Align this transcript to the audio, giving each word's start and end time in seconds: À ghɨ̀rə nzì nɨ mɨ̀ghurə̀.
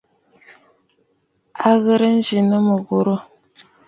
À 1.67 1.71
ghɨ̀rə 1.81 2.07
nzì 2.17 2.37
nɨ 2.49 2.57
mɨ̀ghurə̀. 2.67 3.21